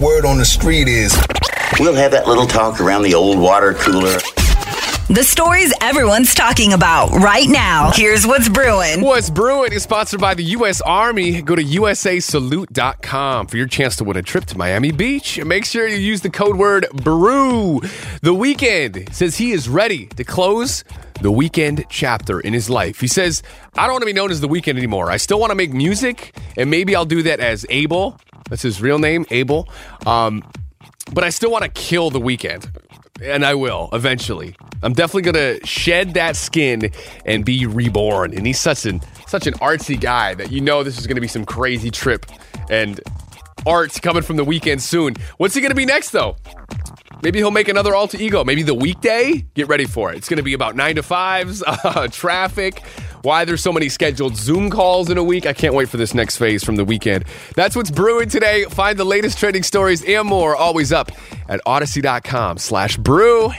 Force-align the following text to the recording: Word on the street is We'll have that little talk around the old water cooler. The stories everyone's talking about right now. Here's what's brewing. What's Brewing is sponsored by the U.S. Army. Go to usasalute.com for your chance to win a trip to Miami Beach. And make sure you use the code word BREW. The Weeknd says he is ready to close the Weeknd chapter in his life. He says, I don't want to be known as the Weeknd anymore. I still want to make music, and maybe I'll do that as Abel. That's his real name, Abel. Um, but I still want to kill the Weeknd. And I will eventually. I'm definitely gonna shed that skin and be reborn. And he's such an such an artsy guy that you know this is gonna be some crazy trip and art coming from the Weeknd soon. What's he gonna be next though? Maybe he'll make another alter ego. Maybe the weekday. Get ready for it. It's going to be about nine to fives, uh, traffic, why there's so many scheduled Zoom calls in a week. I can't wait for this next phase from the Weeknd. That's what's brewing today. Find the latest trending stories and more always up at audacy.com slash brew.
Word 0.00 0.24
on 0.24 0.38
the 0.38 0.44
street 0.44 0.88
is 0.88 1.12
We'll 1.78 1.94
have 1.94 2.12
that 2.12 2.26
little 2.26 2.46
talk 2.46 2.80
around 2.80 3.02
the 3.02 3.14
old 3.14 3.38
water 3.38 3.74
cooler. 3.74 4.18
The 5.08 5.24
stories 5.24 5.72
everyone's 5.80 6.34
talking 6.34 6.72
about 6.72 7.10
right 7.10 7.48
now. 7.48 7.90
Here's 7.94 8.26
what's 8.26 8.48
brewing. 8.48 9.00
What's 9.02 9.28
Brewing 9.28 9.72
is 9.72 9.82
sponsored 9.82 10.20
by 10.20 10.34
the 10.34 10.44
U.S. 10.44 10.80
Army. 10.82 11.42
Go 11.42 11.56
to 11.56 11.64
usasalute.com 11.64 13.46
for 13.46 13.56
your 13.56 13.66
chance 13.66 13.96
to 13.96 14.04
win 14.04 14.16
a 14.16 14.22
trip 14.22 14.44
to 14.46 14.58
Miami 14.58 14.92
Beach. 14.92 15.38
And 15.38 15.48
make 15.48 15.64
sure 15.64 15.88
you 15.88 15.96
use 15.96 16.20
the 16.20 16.30
code 16.30 16.56
word 16.56 16.86
BREW. 16.92 17.80
The 18.20 18.34
Weeknd 18.34 19.12
says 19.12 19.36
he 19.36 19.52
is 19.52 19.68
ready 19.68 20.06
to 20.06 20.24
close 20.24 20.84
the 21.22 21.32
Weeknd 21.32 21.86
chapter 21.88 22.40
in 22.40 22.52
his 22.52 22.70
life. 22.70 23.00
He 23.00 23.06
says, 23.06 23.42
I 23.74 23.82
don't 23.84 23.92
want 23.92 24.02
to 24.02 24.06
be 24.06 24.12
known 24.12 24.30
as 24.30 24.40
the 24.40 24.48
Weeknd 24.48 24.76
anymore. 24.76 25.10
I 25.10 25.16
still 25.16 25.40
want 25.40 25.50
to 25.50 25.56
make 25.56 25.72
music, 25.72 26.36
and 26.56 26.70
maybe 26.70 26.94
I'll 26.94 27.04
do 27.04 27.22
that 27.24 27.40
as 27.40 27.66
Abel. 27.68 28.18
That's 28.50 28.62
his 28.62 28.82
real 28.82 28.98
name, 28.98 29.24
Abel. 29.30 29.68
Um, 30.04 30.44
but 31.12 31.24
I 31.24 31.30
still 31.30 31.50
want 31.50 31.64
to 31.64 31.70
kill 31.70 32.10
the 32.10 32.20
Weeknd. 32.20 32.68
And 33.22 33.44
I 33.44 33.54
will 33.54 33.90
eventually. 33.92 34.56
I'm 34.82 34.94
definitely 34.94 35.30
gonna 35.30 35.66
shed 35.66 36.14
that 36.14 36.36
skin 36.36 36.90
and 37.26 37.44
be 37.44 37.66
reborn. 37.66 38.32
And 38.32 38.46
he's 38.46 38.58
such 38.58 38.86
an 38.86 39.00
such 39.26 39.46
an 39.46 39.54
artsy 39.54 40.00
guy 40.00 40.34
that 40.34 40.50
you 40.50 40.62
know 40.62 40.82
this 40.82 40.98
is 40.98 41.06
gonna 41.06 41.20
be 41.20 41.28
some 41.28 41.44
crazy 41.44 41.90
trip 41.90 42.24
and 42.70 42.98
art 43.66 44.00
coming 44.00 44.22
from 44.22 44.36
the 44.36 44.44
Weeknd 44.44 44.80
soon. 44.80 45.16
What's 45.36 45.54
he 45.54 45.60
gonna 45.60 45.74
be 45.74 45.84
next 45.84 46.10
though? 46.10 46.36
Maybe 47.22 47.38
he'll 47.38 47.50
make 47.50 47.68
another 47.68 47.94
alter 47.94 48.16
ego. 48.18 48.44
Maybe 48.44 48.62
the 48.62 48.74
weekday. 48.74 49.44
Get 49.54 49.68
ready 49.68 49.84
for 49.84 50.10
it. 50.10 50.16
It's 50.16 50.28
going 50.28 50.38
to 50.38 50.42
be 50.42 50.54
about 50.54 50.74
nine 50.74 50.96
to 50.96 51.02
fives, 51.02 51.62
uh, 51.66 52.08
traffic, 52.08 52.82
why 53.22 53.44
there's 53.44 53.62
so 53.62 53.72
many 53.72 53.88
scheduled 53.88 54.36
Zoom 54.36 54.70
calls 54.70 55.10
in 55.10 55.18
a 55.18 55.24
week. 55.24 55.46
I 55.46 55.52
can't 55.52 55.74
wait 55.74 55.88
for 55.88 55.96
this 55.96 56.14
next 56.14 56.36
phase 56.36 56.64
from 56.64 56.76
the 56.76 56.84
Weeknd. 56.84 57.26
That's 57.54 57.76
what's 57.76 57.90
brewing 57.90 58.28
today. 58.28 58.64
Find 58.64 58.98
the 58.98 59.04
latest 59.04 59.38
trending 59.38 59.62
stories 59.62 60.04
and 60.04 60.26
more 60.26 60.56
always 60.56 60.92
up 60.92 61.12
at 61.48 61.60
audacy.com 61.66 62.58
slash 62.58 62.96
brew. 62.96 63.52